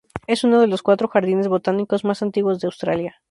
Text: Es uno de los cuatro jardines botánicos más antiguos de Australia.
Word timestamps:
Es 0.25 0.43
uno 0.43 0.59
de 0.59 0.65
los 0.65 0.81
cuatro 0.81 1.07
jardines 1.09 1.47
botánicos 1.47 2.03
más 2.05 2.23
antiguos 2.23 2.59
de 2.59 2.65
Australia. 2.65 3.17